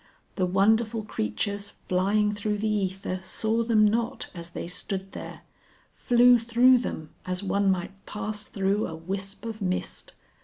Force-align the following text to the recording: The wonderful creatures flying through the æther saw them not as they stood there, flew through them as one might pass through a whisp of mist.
The 0.35 0.47
wonderful 0.47 1.03
creatures 1.03 1.69
flying 1.85 2.31
through 2.31 2.57
the 2.57 2.89
æther 2.89 3.23
saw 3.23 3.63
them 3.63 3.85
not 3.85 4.31
as 4.33 4.49
they 4.49 4.65
stood 4.67 5.11
there, 5.11 5.41
flew 5.93 6.39
through 6.39 6.79
them 6.79 7.11
as 7.27 7.43
one 7.43 7.69
might 7.69 8.03
pass 8.07 8.45
through 8.45 8.87
a 8.87 8.95
whisp 8.95 9.45
of 9.45 9.61
mist. 9.61 10.13